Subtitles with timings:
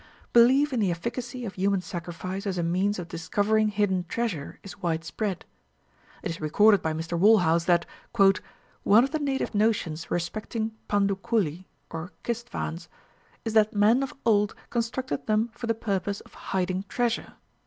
[0.33, 4.81] Belief in the efficacy of human sacrifice as a means of discovering hidden treasure is
[4.81, 5.45] widespread.
[6.23, 7.85] It is recorded by Mr Walhouse that
[8.81, 12.87] "one of the native notions respecting pandu kuli, or kistvaens,
[13.45, 17.33] is that men of old constructed them for the purpose of hiding treasure.